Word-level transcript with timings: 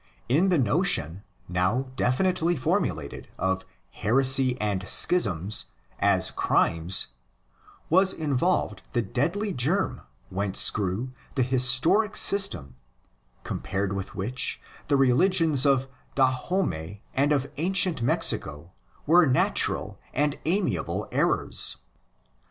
In 0.27 0.49
the 0.49 0.57
notion, 0.57 1.21
now 1.47 1.91
definitely 1.95 2.55
formulated, 2.55 3.27
of'' 3.37 3.65
heresy 4.03 4.59
and 4.59 4.81
schism'' 4.87 5.65
as 5.99 6.31
crimes, 6.31 7.09
was 7.87 8.11
involved 8.11 8.81
the 8.93 9.03
deadly 9.03 9.53
germ 9.53 10.01
whence 10.31 10.71
grew 10.71 11.11
the 11.35 11.43
historic 11.43 12.17
system 12.17 12.73
compared 13.43 13.93
with 13.93 14.15
which 14.15 14.59
the 14.87 14.97
religions 14.97 15.67
of 15.67 15.87
Dahomey 16.15 17.03
and 17.13 17.31
of 17.31 17.51
ancient 17.57 18.01
Mexico 18.01 18.71
were 19.05 19.27
natural 19.27 19.99
and 20.15 20.39
amiable 20.45 21.07
errors. 21.11 21.77